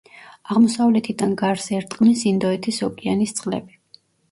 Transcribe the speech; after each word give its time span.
აღმოსავლეთიდან 0.53 1.35
გარს 1.43 1.67
ერტყმის 1.81 2.25
ინდოეთის 2.33 2.83
ოკეანის 2.91 3.39
წყლები. 3.41 3.81